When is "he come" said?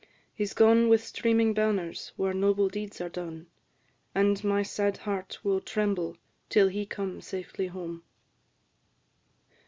6.69-7.21